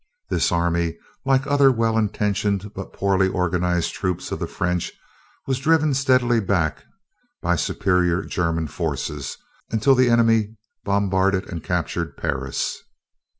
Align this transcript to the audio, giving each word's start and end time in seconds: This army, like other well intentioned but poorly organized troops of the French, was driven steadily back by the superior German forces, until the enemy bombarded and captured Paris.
This 0.31 0.51
army, 0.51 0.97
like 1.27 1.45
other 1.45 1.71
well 1.71 1.95
intentioned 1.95 2.73
but 2.73 2.91
poorly 2.91 3.27
organized 3.27 3.93
troops 3.93 4.31
of 4.31 4.39
the 4.39 4.47
French, 4.47 4.91
was 5.45 5.59
driven 5.59 5.93
steadily 5.93 6.39
back 6.39 6.85
by 7.43 7.53
the 7.53 7.59
superior 7.59 8.23
German 8.23 8.65
forces, 8.65 9.37
until 9.69 9.93
the 9.93 10.09
enemy 10.09 10.57
bombarded 10.83 11.47
and 11.51 11.63
captured 11.63 12.17
Paris. 12.17 12.81